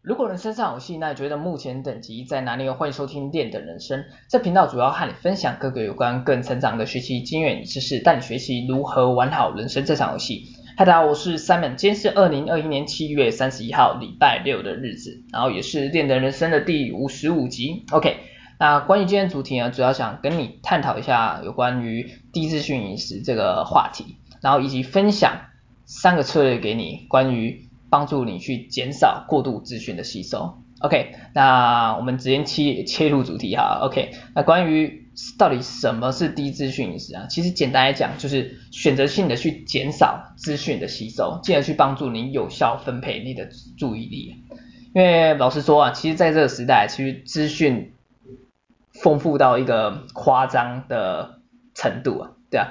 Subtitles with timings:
[0.00, 2.68] 如果人生上有戏，那你觉得目前等级在哪里？
[2.70, 10.44] 欢迎收听练的人生，这频道主要和你分享各个有关个人成长的学习经验与知识，带你学习如何玩好人生这场游戏。
[10.76, 17.84] 嗨，大家好，我是 Simon，今天是二零二一年七月三十一号，礼拜六的日子，然后也是练的人生的第五十五集。
[17.90, 18.18] OK，
[18.60, 25.40] 那关于今天主题呢，主要想跟你探讨一下有关于低资讯饮食这个话题，然后以及分享
[25.86, 27.67] 三个策略给你关于。
[27.90, 30.58] 帮助你去减少过度资讯的吸收。
[30.80, 33.80] OK，那我们直接切切入主题哈。
[33.82, 37.26] OK，那关于到底什么是低资讯饮食啊？
[37.28, 44.36] 其实简单来讲，就是选择性的去减少资讯的吸收，进而去帮助你有效分配你的注意力。
[44.94, 47.92] 因为老实说啊，其实在这个时代，其实资讯
[48.92, 51.40] 丰富到一个夸张的
[51.74, 52.70] 程度啊，对啊。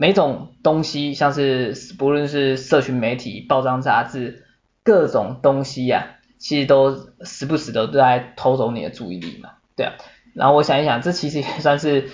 [0.00, 4.46] 每种东西，像是不论是社群媒体、报章杂志，
[4.82, 9.92] 各种东西呀、啊，其实都时不时的都在偷走你的注意力嘛，对啊。
[10.34, 12.08] 然后我想一想，这其实也算是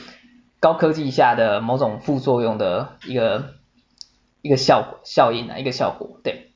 [0.59, 3.55] 高科技下的某种副作用的一个
[4.43, 6.51] 一个效果效应啊，一个效果，对。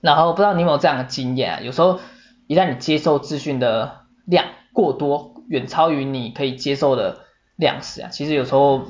[0.00, 1.60] 然后不知道你有没有这样的经验啊？
[1.60, 2.00] 有时候
[2.48, 7.20] 一旦你接受资讯的量过多，远超于你可以接受的
[7.54, 8.88] 量时啊，其实有时候。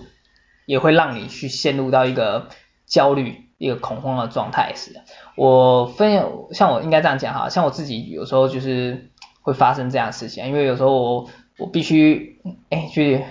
[0.68, 2.48] 也会让你去陷入到一个
[2.84, 5.00] 焦虑、一个恐慌的状态是。
[5.34, 13.24] 我分享，像我应该这样讲哈，像我自己有时候就是会发生这样的事情，因为有时候我我必须哎去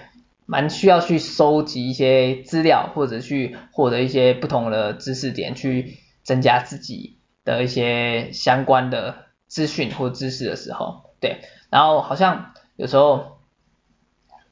[0.47, 9.13] 蛮需要去收集一些资料，或者去获得一些不同的知识点，去增加自己的一些相关的
[9.45, 13.36] 资讯或知识的时候，对，然后好像有时候。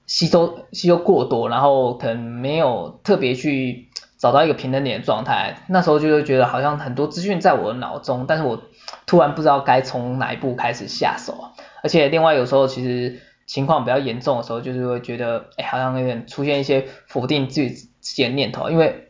[0.08, 8.62] 吸收吸收过多，然后可能没有特别去找到一个平衡点的状态，那时候就会觉得好像很多资讯在我的脑中，但是我
[9.06, 11.50] 突然不知道该从哪一步开始下手，
[11.82, 19.10] 而且另外有时候其实情况比较严重的时候，就是会觉得哎好像有点出现一些否定自己自己的念头，因为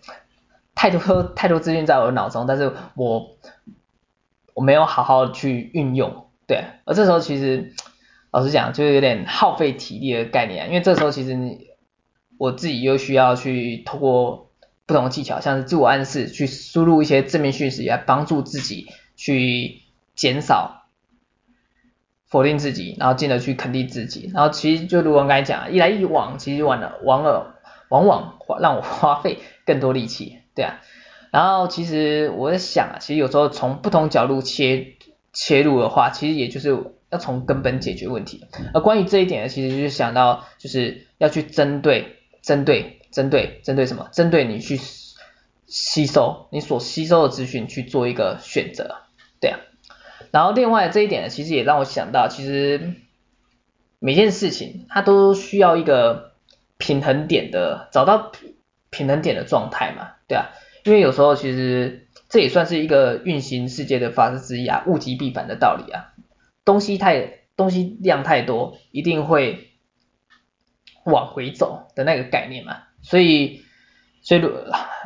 [0.75, 3.31] 太多太多资讯在我的脑中，但是我
[4.53, 7.74] 我没有好好去运用，对，而这时候其实。
[8.35, 11.68] 老实讲，就是有点耗费体力的概念，因为这时候其实你
[12.38, 14.51] 我自己又需要去透过
[14.85, 19.79] 不同的技巧，像是自我暗示，去输入一些正面讯息来帮助自己去
[20.18, 20.90] 减少
[22.28, 24.29] 否定自己，然后进而去肯定自己。
[24.34, 27.56] 然后其实就如我刚才讲，一来一往，其实往了往了
[27.88, 30.81] 往往让我花费更多力气，对啊。
[31.31, 34.88] 然后其实我在想啊，其实有时候从不同角度切
[35.31, 36.95] 切入的话，其实也就是。
[37.12, 44.10] 要从根本解决问题，而关于这一点呢，其实就是想到就是要去针对、针对、针对、针对什么？
[44.12, 44.80] 针对你去
[45.68, 48.98] 吸收你所吸收的资讯去做一个选择，
[49.40, 49.60] 对啊。
[50.32, 52.94] 然后另外这一点呢，其实也让我想到，其实
[54.00, 56.34] 每件事情它都需要一个
[56.78, 58.32] 平衡点的，找到
[58.90, 60.50] 平衡点的状态嘛，对啊。
[60.84, 66.14] 因为有时候其实这也算是一个运行世界的法则之一啊，物极必反的道理啊。
[66.66, 69.70] 东西太东西量太多，一定会
[71.06, 73.62] 往回走的那个概念嘛，所以
[74.22, 74.42] 所以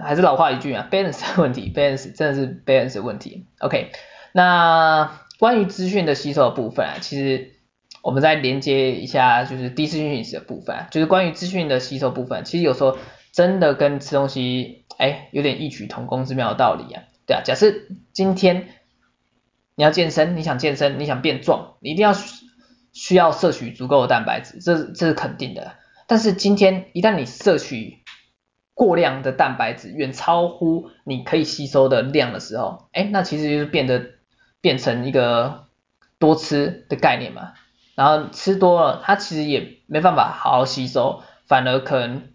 [0.02, 3.46] 还是老话一句啊，balance 的问题，balance 真的是 balance 的问题。
[3.60, 3.92] OK，
[4.32, 7.52] 那关于资讯的吸收的部分啊，其实
[8.02, 12.98] 我们再连接一下，就是低资讯饮食的部分啊，就是关于资讯的吸收部分，其实有时候
[13.34, 17.68] 真的跟吃东西哎有点异曲同工之妙的道理啊，对啊，假设
[18.14, 18.70] 今天。
[19.80, 22.14] 你要健身，你想健身，你想变壮，你一定要
[22.92, 25.72] 需要摄取足够的蛋白质，这这是肯定的。
[26.06, 28.00] 但是今天一旦你摄取
[28.74, 34.06] 过量的蛋白质，远超乎你可以吸收的量的时候，哎，那其实就是变得
[34.60, 35.68] 变成一个
[36.18, 37.54] 多吃的概念嘛。
[37.96, 42.34] 然后吃多了，它其实也没办法好好吸收，反而可能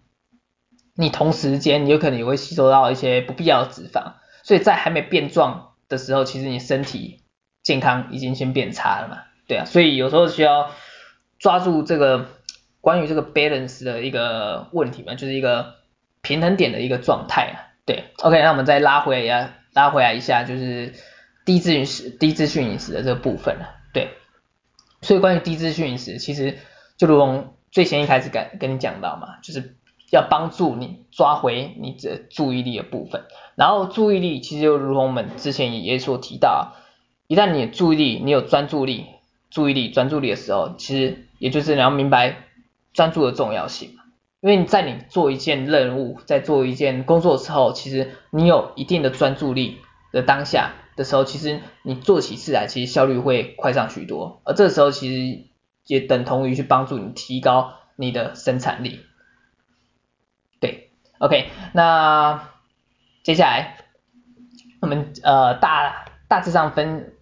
[0.95, 4.13] 你同时间你有可能也会吸收到一些不必要的脂肪。
[4.41, 7.21] 所以在还没变壮的时候，其实你身体
[7.65, 10.69] 健康已经先变差了嘛，对啊，所以有时候需要
[11.39, 12.27] 抓住这个
[12.79, 15.73] 关于这个 balance 的一个问题嘛，就是一个
[16.21, 20.93] 平衡点的一个状态啊，对，OK，那我们再拉回来一下，拉回来一下，就是
[21.43, 24.11] 低资讯食、低资讯饮食的这个部分了，对，
[25.01, 26.59] 所以关于低资讯饮食，其实
[26.97, 29.75] 就如同最先一开始跟跟你讲到嘛，就是
[30.11, 33.23] 要帮助你抓回你的注意力的部分，
[33.55, 36.75] 然后注意力其实就如同我们之前也所提到。
[37.27, 39.07] 一旦你的注意力，你有专注力、
[39.49, 42.37] 注意力、专注力的时候，其实也就是你要明白
[42.93, 43.97] 专注的重要性。
[44.41, 49.79] 因为你在你做一件任务、在做一件工作的时候，其实你有一定的专注力
[50.11, 55.45] 的当下，的时候，其实你做起事来其实效率会快上许多，而这时候其实
[55.87, 58.99] 也等同于去帮助你提高你的生产力。
[60.59, 62.49] 对，OK，那
[63.23, 63.77] 接下来
[64.79, 67.14] 我们呃大大致上分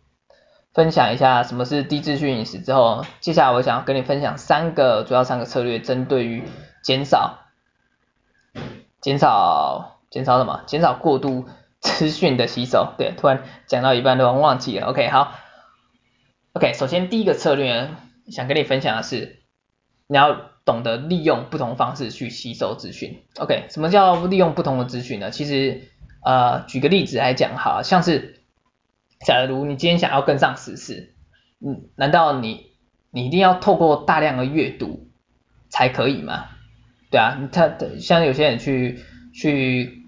[0.74, 6.44] 分享一下什么是低资讯饮食之后，接下来我想要跟你分享三个主要三个策略，针对于
[6.82, 7.40] 减少
[9.00, 10.64] 减少减少什么？
[10.66, 11.46] 减少过度
[11.80, 12.94] 资讯的吸收。
[12.98, 14.88] 对，突然讲到一半都忘记了。
[14.88, 15.36] OK，好。
[16.54, 17.90] OK，首先第一个策略
[18.28, 19.44] 想跟你分享的是，
[20.08, 20.36] 你要
[20.66, 23.24] 懂得利用不同方式去吸收资讯。
[23.40, 25.30] OK，什么叫利用不同的资讯呢？
[25.30, 25.82] 其实
[26.24, 28.43] 呃，举个例子来讲，好像是
[29.24, 31.14] 假如你今天想要跟上时事，
[31.66, 32.72] 嗯，难道你
[33.12, 35.08] 你一定要透过大量的阅读
[35.70, 36.46] 才可以吗？
[37.10, 39.00] 对啊，他像有些人去
[39.34, 40.04] 去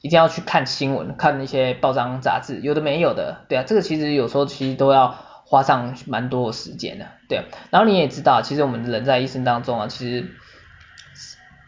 [0.00, 5.08] 一定要去看新闻，看那些报章杂志，有的没有的，对啊，这个其实有时候其实都要
[5.44, 7.44] 花上蛮多的时间的，对啊。
[7.70, 10.28] 然后你也知道，其实我们人在一生当中啊，其实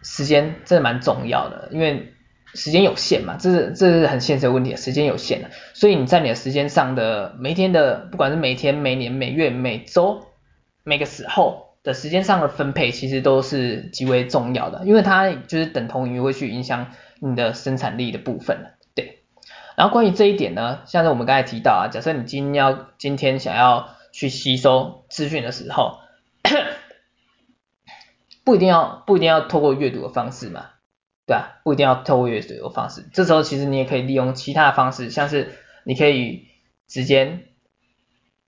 [0.04, 2.14] 时间真的蛮重要的，因为
[2.54, 10.26] 时间有限嘛，这是这是很现实的问题，时间有限的，所以你在你的时间上的每一天的，不管是每天、每年、每月、每周、
[10.84, 11.66] 每个时候。
[11.84, 16.88] 的时间上的分配其实都是极为重要的，因为它就是等同于会去影响
[17.20, 19.20] 你的生产力的部分，对。
[19.74, 26.00] 然后关于这一点呢，像是我们刚才提到啊，假设你今要今天想要去吸收资讯的时候，
[28.44, 30.66] 不一定要不一定要透过阅读的方式嘛，
[31.28, 35.52] 对啊，不一定要透过阅读的方式，这时候其实你也可以利用其他的方式，像是
[35.84, 36.48] 你可以
[36.88, 37.40] 直接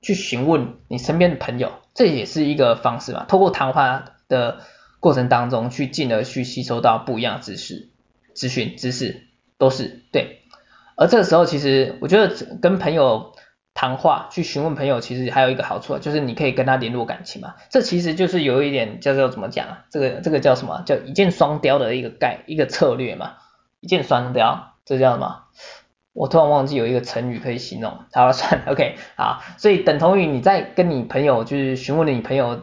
[0.00, 1.72] 去询问你身边的朋友。
[1.92, 4.60] 这也是一个方式嘛，透过谈话的
[5.00, 7.90] 过程当中，去进而去吸收到不一样的知识、
[8.32, 9.26] 资讯、知识
[9.58, 10.38] 都是对。
[10.96, 13.34] 而这个时候，其实我觉得跟朋友
[13.74, 17.54] 谈话，去询问朋友，其实还有一个好处，就是你可以跟他联络感情嘛。
[17.70, 19.84] 这其实就是有一点叫做怎么讲啊？
[19.90, 20.82] 这个这个叫什么？
[20.84, 23.34] 叫一箭双雕的一个概一个策略嘛。
[23.80, 25.44] 一箭双雕，这叫什么？
[26.12, 32.60] 我突然忘记有一个成语可以形容，好了，算了，OK，好，所以等同于你在跟你朋友就是询问你朋友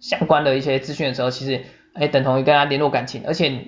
[0.00, 3.64] 相关的一些资讯的时候，其实哎等同于跟他联络感情，而且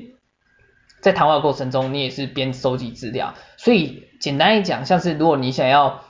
[1.00, 6.03] 在谈话过程中你也是边收集资料，所以简单一讲，像是如果你想要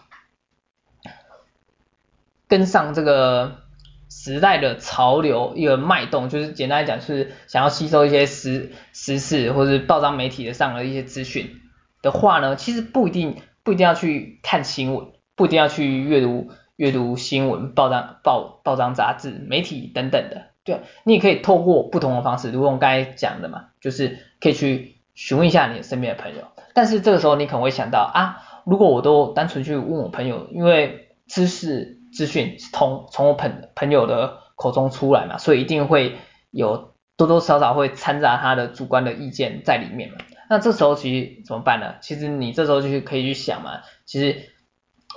[2.48, 3.62] 跟上这个
[4.08, 11.60] 时代的潮流一个脉动，就是简单来讲是想要吸收一些时时事或者报章媒体的上的一些资讯。
[12.02, 26.42] 的话呢，其实不一定不一定要去看新闻，不一定要去阅读阅读新闻、报章报报章杂志、媒体等等的，对，你也可以透过不同的方式，如我们刚才讲的嘛，就是可以去询问一下你身边的朋友。
[26.74, 36.16] 但是这个时候你可能会想到啊，如果我都单纯去问我朋友，因为知识资讯是从从我朋朋友的口中出来嘛，所以一定会
[36.50, 40.18] 有多多少少会掺杂他的主观的意见在里面嘛。
[40.48, 41.94] 那这时候其实怎么办呢？
[42.00, 43.80] 其实你这时候就是可以去想嘛。
[44.04, 44.36] 其实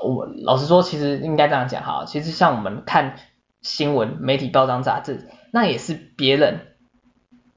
[0.01, 2.05] 我老实说，其实应该这样讲哈。
[2.05, 3.17] 其实像我们看
[3.61, 6.75] 新闻、媒体、报章、杂志，那也是别人，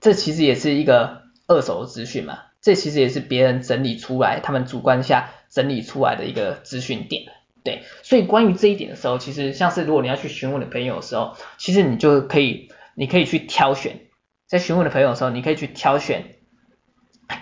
[0.00, 2.40] 这其实也是一个二手的资讯嘛。
[2.60, 7.24] 这其实也是别人整理出来，他们主观下整理出来的一个资讯点。
[7.62, 14.00] 对，所以关于这一点的时候，其实像是如果你要去询问的朋友的时候，其实你就可以，你可以去挑选，
[14.46, 16.36] 在询问的朋友的时候，你可以去挑选。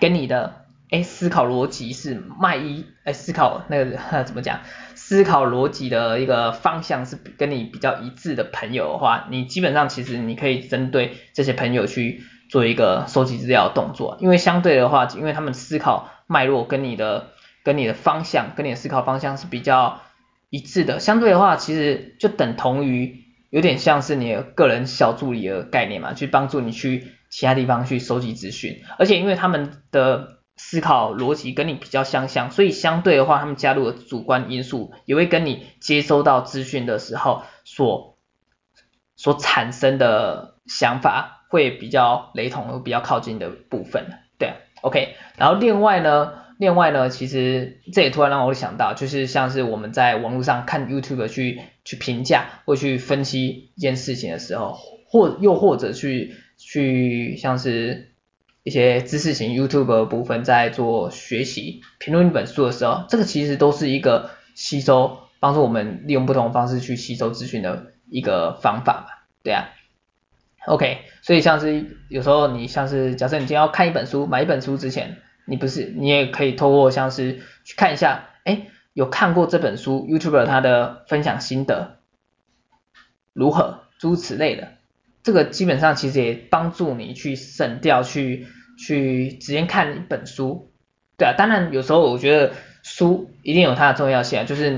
[0.01, 4.61] 跟你的哎思考逻辑是卖一哎思考那个 怎么讲？
[4.95, 17.29] 思考逻辑的一个方向是跟你比较一致的朋友的话，你基本上其实你可以针对这些朋友去做一个收集资料的动作，因为相对的话，因为他们思考脉络跟你的
[17.65, 20.03] 跟你的方向跟你的思考方向是比较
[20.51, 27.13] 一致的，相对的话其实就等同于有点像是你的个人小助理的概念嘛，去帮助你去。
[27.31, 38.17] 其他地方去收集资讯，而且因为他们的思考逻辑跟你比较相像，所以相对的话，他们加入的主观因素也会跟你接收到资讯的时候所
[39.15, 44.07] 所产生的想法会比较雷同，会比较靠近的部分。
[44.39, 45.15] 对，OK。
[45.37, 56.35] 然后另外呢，另外呢，其实这也突然让我想到，就是像是我们在网络上看 YouTube 去去评价或去分析一件事情的时候，或又或者去。
[56.61, 58.09] 去像是
[58.65, 69.07] 一些知识型 YouTube 部分，在做学习评论一本书的时候，这个其实都是一个吸收，帮助我们利用不同方式去吸收资讯的一个方法嘛，
[69.45, 69.69] 对啊。
[70.67, 75.19] OK，所以像是有时候你像是假设你今天要看一本书，买一本书之前，
[75.49, 78.69] 你不是你也可以透过像是去看一下，哎。
[78.95, 81.99] 有看过这本书，YouTuber 他的分享心得
[83.33, 84.73] 如何，诸此类的，
[85.23, 90.73] 这个基本上其实也帮助你去省掉去去直接看一本书，
[91.17, 94.73] 对啊，当然有时候我觉得书一定有它的重要性啊，就是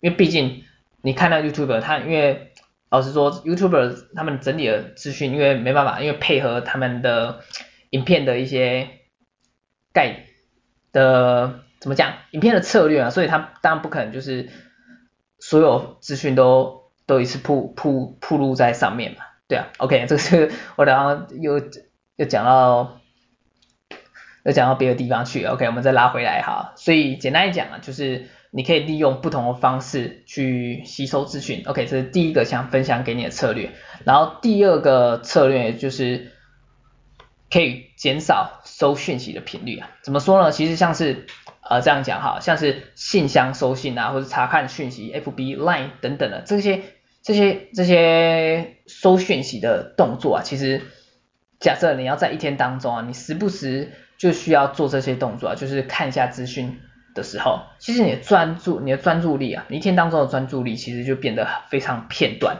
[0.00, 0.64] 因为毕竟
[1.00, 2.52] 你看到 YouTuber 他因为
[2.90, 7.40] 老实说 YouTuber 他们整理的资讯，因为没办法，因为配合他们的
[7.90, 8.90] 影片的一些
[9.98, 10.26] 概
[10.92, 11.60] 的。
[11.80, 12.14] 怎么讲？
[12.32, 14.48] 影片的策略啊，所以他当然不可能就是
[15.38, 21.62] 所有资讯都都一次铺铺铺露在上面嘛，对啊，OK，这个是 我等下又
[22.16, 22.98] 又讲到
[24.44, 33.70] 又讲到别的地方去，OK，我们再拉回来哈，所以简单来讲啊，就是你可以利用不同的方式去吸收资讯，OK，这是第一个想分享给你的策略，
[34.04, 36.32] 然后第二个策略就是
[37.50, 40.50] 可以减少收讯息的频率啊，怎么说呢？
[40.52, 41.26] 其实像是
[41.62, 46.82] 呃，这样讲哈，像是信箱收信啊，或者查看讯息，FB、Line 等等的这些、
[47.22, 50.82] 这些、这些收讯息的动作啊，其实
[51.60, 56.80] 假设你要在一天当中啊，你时不时就需要做这些动作啊，就是看一下资讯
[57.14, 62.58] 的时候，其实你的专注、你的专注力啊，你一天当中的专注力其实就变得非常片段，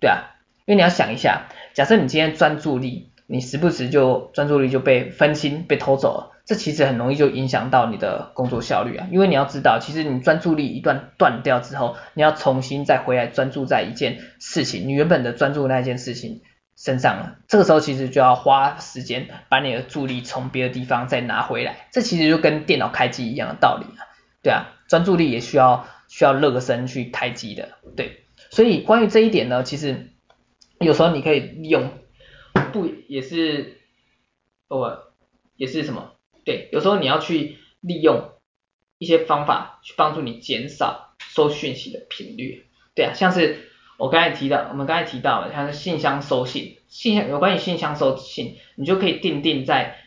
[0.00, 6.30] 对啊，因为你要想一下，假设你今天专注力，你时不时就专注力就被分心、被偷走了。
[6.46, 16.42] 这其实很容易就影响到你的工作效率啊，因为你要知道，其实你专注力一段断掉之后，你要重新再回来专注在一件事情，你原本的专注那件事情
[16.76, 24.04] 身上了，这个时候其实就要花时间把你的注意力从别的地方再拿回来，这其实就跟电脑开机一样的道理啊，
[24.42, 30.10] 对啊，专注力也需要需要热个身去开机的，对，所以关于这一点呢，其实
[30.78, 31.90] 有时候你可以利用，
[32.74, 33.78] 不也是，
[34.66, 35.04] 哦，
[35.54, 36.16] 也是什么？
[36.44, 38.32] 对，有时候你要去利用
[38.98, 42.66] 一些方法去帮助你减少收讯息的频率。
[42.96, 50.00] 对啊，像是我刚才提到，我们刚才提到了，像是信箱收信，信箱有关于信箱收信，你就可以定定在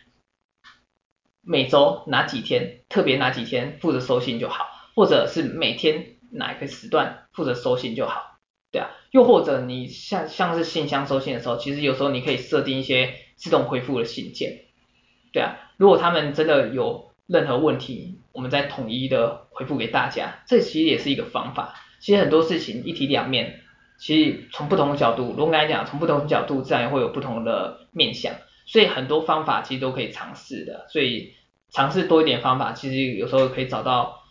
[1.42, 8.37] 每周哪几天，特别哪几天负责收信就好，或者是每天哪一个时段负责收信就好。
[9.12, 14.66] 又或者你像像是信箱收信的时候，其实有时候你可以设定一些自动回复的信件。
[15.32, 15.58] 对啊。
[15.78, 21.76] 如果他们真的有任何问题，我们再统一的回复给大家，这其实也是一个方法。
[22.00, 23.62] 其实很多事情一体两面，
[24.00, 28.34] 其实从不同的角度，如果来讲，从不同的角度自然会有不同的面向，
[28.66, 30.88] 所以很多方法其实都可以尝试的。
[30.90, 31.36] 所以
[31.70, 34.24] 尝试多一点方法，其实有时候可以找到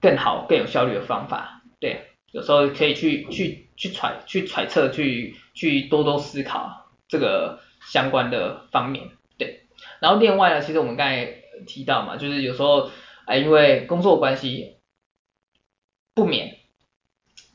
[0.00, 1.62] 更好、更有效率的方法。
[1.80, 7.60] 对，有时候可以去去去揣去揣测，去去多多思考这个
[7.90, 9.08] 相关的方面。
[9.36, 9.62] 对
[10.00, 11.34] 然后另外呢，其实我们刚才
[11.66, 12.90] 提到嘛，就是有时候
[13.26, 14.76] 啊，因为工作关系，
[16.14, 16.56] 不免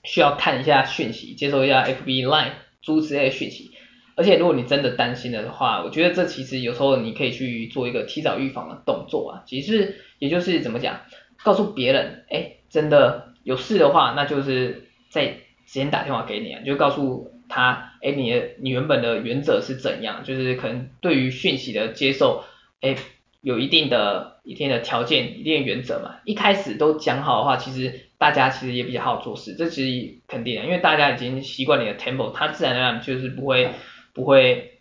[0.04, 2.52] 需要看一下讯息，接收一下 FB、Line
[2.82, 3.72] 诸之类的讯息。
[4.18, 9.44] 而且如果你真的担心了的话，我觉得这其实有时候你可以去做一个提早预防的动作啊。
[9.46, 11.02] 其实也就是怎么讲，
[11.44, 17.32] 告诉别人，哎，真的有事的话，那就是在先打电话给你啊，就告诉。
[17.48, 20.24] 他，哎，你的你原本的原则是怎样？
[20.24, 22.44] 就是可能对于讯息的接受，
[22.82, 22.96] 哎，
[23.42, 26.16] 有一定的一定的条件，一定的原则嘛。
[26.26, 33.70] 一开始都讲好的话，其实大家其实也比较好做事，这其实肯定的，因为大家已经习惯你的 tempo，他自然而然就是不会
[34.12, 34.80] 不会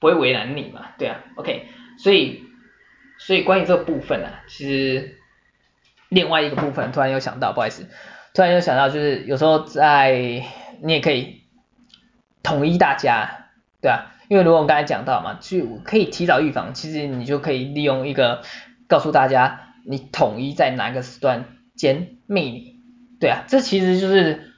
[0.00, 1.66] 不会为难你嘛，对啊，OK，
[1.98, 2.40] 所以
[3.18, 5.15] 所以关于这个部分啊，其实
[6.08, 7.88] 另外一个部分突然又想到，不好意思，
[8.34, 10.44] 突然又想到就是有时候在
[10.82, 11.42] 你也可以
[12.42, 13.48] 统一大家，
[13.80, 18.42] 对啊，因为如果我刚才讲到嘛，就可以提早预防，其实你就可以利用一个
[18.88, 21.44] 告诉大家你统一在哪个时段
[21.74, 22.80] 间命你，
[23.20, 24.52] 对啊，这其实就是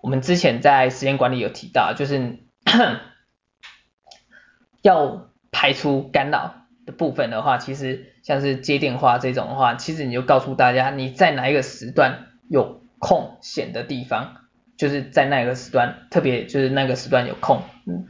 [0.00, 2.38] 我们之前在时间管理有提到，就是
[4.82, 6.57] 要排除干扰
[6.88, 14.34] 的部分的话，其实像是接电话这种的话，其实你就告诉大家你在哪一个时段有空闲的地方。
[14.78, 17.64] 就是在那个时段，特别就是那个时段有空，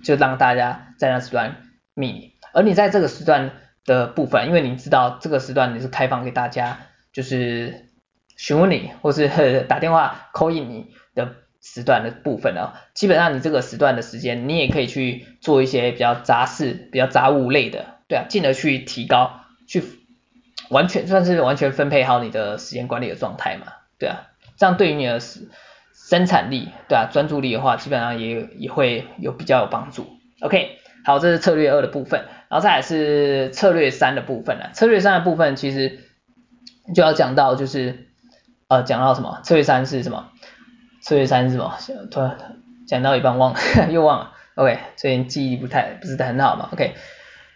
[0.05, 1.63] 就让大家在那时段
[1.95, 2.35] 密你。
[2.53, 3.53] 而你在这个时段
[3.87, 6.81] 的部分，因为你知道这个时段你是开放给大家，
[7.11, 7.87] 就是
[8.37, 19.83] 询问你或是打电话 call in 你的时段的部分呢，基本上你这个时段的时间，你也可以去做一些比较杂事、比较杂物类的，对啊，进而去提高，去
[20.71, 23.67] 完全算是完全分配好你的时间管理的状态嘛，
[23.99, 30.09] 对啊，这样对于你的生产力，对啊，专注力的话，基本上也也会有比较有帮助。
[30.41, 34.71] OK，好，这是策略二的部分，然后再来是策略三的部分了。
[34.73, 36.01] 策略三的部分其实
[36.95, 38.07] 就要讲到就是
[38.69, 39.41] 呃讲到什么？
[39.43, 40.31] 策略三是什么？
[41.03, 41.77] 策略三是什么？
[42.11, 42.39] 突然
[42.87, 43.61] 讲到一半忘了，
[43.91, 44.33] 又忘了。
[44.55, 46.69] OK，最近记忆不太不是很好嘛。
[46.73, 46.95] OK，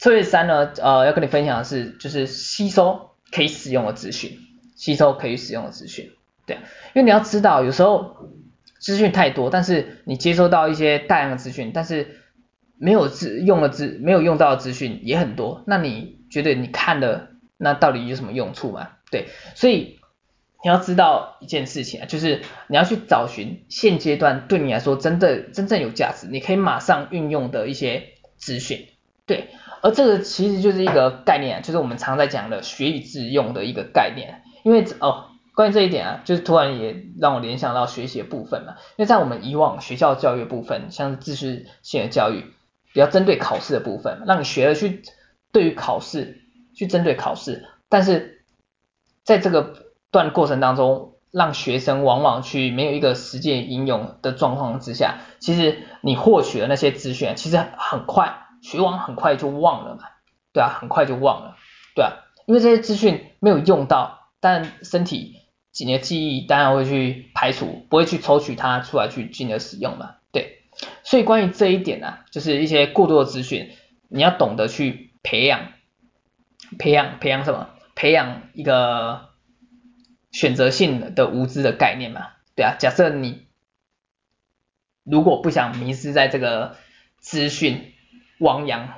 [0.03, 4.37] 策略三呢，呃，要跟你分享的是就是吸收可以使用的资讯，
[4.75, 6.11] 吸收可以使用的资讯。
[6.45, 8.17] 对，因为你要知道，有时候
[8.81, 12.17] 资讯太多，但是你接收到一些大量的资讯，但是
[12.79, 18.89] 没有资用的资没有用到的资讯也很多，那你觉得你看的那到底有什么用处吗？
[19.09, 20.01] 对，所以
[20.65, 28.89] 你要知道一件事情啊，就是你要去找寻现阶段对你来说真的真正有价值，你可以马上运用的一些资讯。
[29.27, 29.51] 对，
[29.81, 35.27] 而这个其实就是一个概念，就是我们常在讲的学以致用的一个概念，因为哦。
[35.55, 42.55] 关于这一点啊，就是突然也让我联想到学习的部分嘛，因为在我们以往学校教育部分，像是知识性的教育，
[42.95, 45.03] 比较针对考试的部分，让你学了去
[45.53, 46.41] 对于考试
[46.75, 48.47] 去针对考试，但是
[49.25, 49.75] 在这个
[50.11, 60.05] 段过程当中，让学生往往去没有一个实践应用的状况之下，其实你获取的那些资讯，其实很快学完很快就忘了嘛，
[60.55, 61.59] 对啊，很快就忘了，
[61.95, 62.13] 对啊，
[62.47, 65.41] 因为这些资讯没有用到，但身体。
[65.73, 70.65] 几年记忆当然会去排除，不会去抽取它出来去进而使用嘛，对。
[71.03, 73.71] 所以关于这一点呢、啊，就是一些过多的资讯，
[74.11, 75.73] 你要懂得去培养，
[76.79, 77.71] 培养培养什么？
[77.95, 79.31] 培养一个
[80.31, 82.77] 选择性的无知的概念嘛，对啊。
[82.79, 83.47] 假设你
[85.05, 86.77] 如果不想迷失在这个
[87.17, 87.92] 资讯
[88.43, 88.91] 汪洋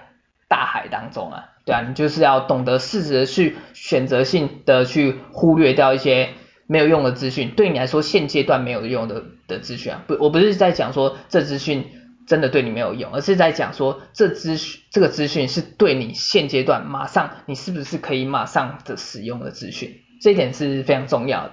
[0.48, 6.30] 大海当中啊，对啊，你就是要懂得适时的去选择性的去忽略掉一些。
[6.66, 11.90] 没有用的资讯，对你来说现阶段没有用的的资讯啊，不，我不是在讲说这资讯
[12.26, 21.50] 真的对你没有用，而是在讲说这资讯这个资讯是对你现阶段马上你是不是可以马上的使用的资讯，这一点是非常重要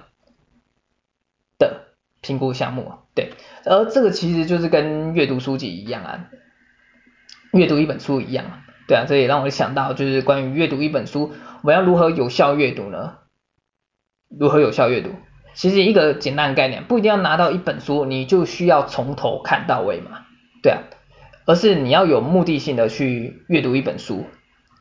[1.58, 1.88] 的
[2.22, 3.32] 评估项目，对，
[3.66, 6.30] 而这个其实就是跟阅读书籍一样啊，
[7.52, 13.18] 阅读一本书一样，对啊，这也让我想到就是关于阅读一本书，我要如何有效阅读呢？
[14.28, 15.10] 如何有效阅读？
[15.54, 20.24] 其实一个简单的概念，不一定要拿到一本书，你就需要从头看到尾嘛，
[20.62, 20.80] 对啊，
[21.44, 24.24] 而是你要有目的性的去阅读一本书，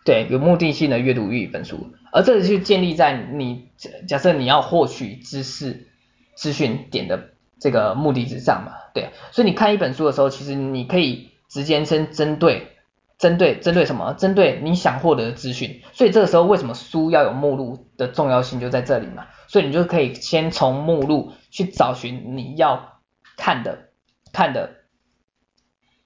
[0.06, 3.68] 对，有目的性的阅读一本书，而这就建立在你
[4.08, 5.88] 假设你要获取知识
[6.36, 12.70] 资讯点的这个目的之上嘛，对，所以你看一本书的时候，其实你可以直接先针对。
[13.20, 14.16] 针对针对什么？
[14.16, 19.28] 针对你想获得的资讯，所以这个时候为什么书要有目录的重要性就在这里嘛？
[19.48, 23.00] 所以你就可以先从目录去找寻你要
[23.38, 23.90] 看的
[24.34, 24.72] 看的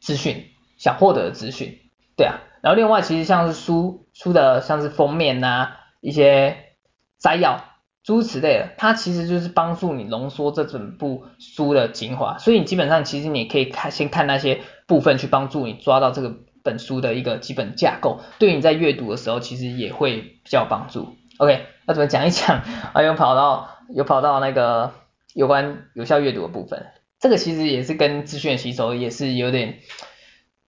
[0.02, 1.80] 资讯，想获得的资讯，
[2.18, 2.42] 对啊。
[2.62, 6.74] 然后另外其实像是书书的像是封面呐、啊，一些
[7.18, 7.64] 摘要
[8.06, 12.38] 诸如此类的，它其实就是帮助你浓缩这整部书的精华。
[12.38, 16.38] 所以你基本上其实你可以看先看那些部分去帮助你抓到这个。
[16.66, 21.16] 本书的一个基本架构，对你在阅读的时候，其实也会比较有帮助。
[21.38, 22.64] OK，那怎么讲一讲？
[22.92, 24.92] 啊，又跑到又跑到那个
[25.36, 26.88] 有关有效阅读的部分，
[27.20, 29.78] 这个其实也是跟资讯的吸收也是有点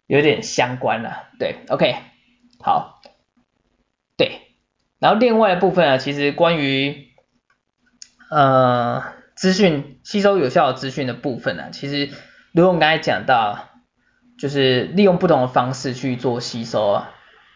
[0.05, 1.29] 有点相关了。
[1.39, 1.95] 对，OK，
[2.61, 3.01] 好，
[4.17, 4.41] 对，
[4.99, 7.06] 然后另外的部分啊，其实关于
[8.29, 9.03] 呃
[9.35, 12.09] 资讯吸收有效的资讯的部分呢、啊，其实
[12.51, 13.59] 如果我们刚才讲到。
[14.39, 17.09] 就是利用不同的方式去做吸收啊，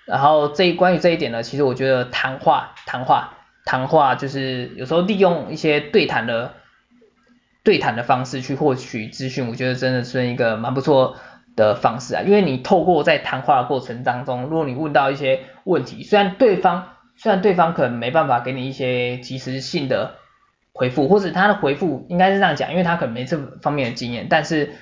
[0.08, 6.54] 然后这关于这一点呢，其实我觉得谈话、谈话、谈话，就是有时候利用一些对谈的
[7.62, 11.18] 对谈的方式去获取资讯，我觉得真的是一个蛮不错
[11.56, 12.24] 的方式啊。
[12.24, 20.16] 因为你透过在谈话的过程当中，如果你问到一些问题，虽然对方虽然对方可能没办法给你一些即时性的
[20.82, 24.74] 回复，或者他的回复应该是这样讲，因为他可能没这方面的经验，但是。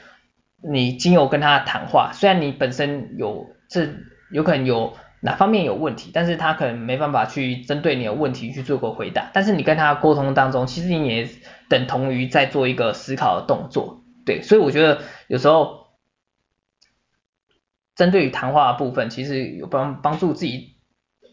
[0.61, 3.87] 你经由跟他谈话，虽然你本身有这
[4.29, 11.29] 有可能有哪方面有问题，但是他可能没办法去针对你的问题去做个回答，但是你跟他沟通当中，其实你也
[11.69, 15.87] 等同于在做一个思考的动作，对，所以我觉得有时候
[17.95, 20.75] 针对于谈话的部分，其实有帮帮助自己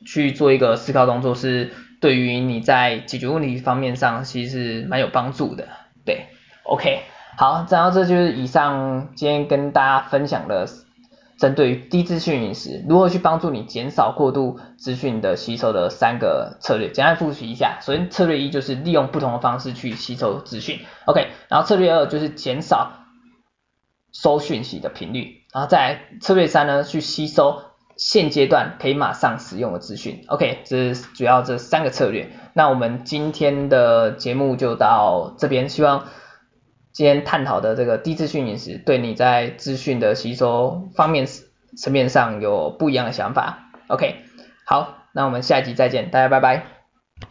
[0.07, 5.69] 去做一个思考动作，是对于你在解决问题方面上，其实是蛮有帮助的，
[6.05, 6.27] 对
[6.65, 7.03] ，OK。
[7.39, 10.67] 好，然后这就是以上今天跟大家分享的，
[11.39, 17.79] 针对于低资讯饮食如何去帮助你减少过度资讯的吸收的三个策略，简单复习一下。
[17.83, 21.29] 首先策略一就是利用不同的方式去吸收资讯，OK。
[21.49, 23.05] 然后策略二就是减少
[24.15, 27.65] 收讯息的频率，然后再来策略三呢去吸收
[27.97, 30.25] 现阶段可以马上使用的资讯。
[30.29, 32.31] OK，这是主要这三个策略。
[32.53, 36.07] 那我们今天的节目就到这边，希望
[36.93, 41.27] 今天探讨的这个低资讯饮食，对你在资讯的吸收方面
[41.77, 43.71] 层面上有不一样的想法。
[43.89, 44.17] OK，
[44.65, 46.76] 好，那我们下一集再见，大家拜拜。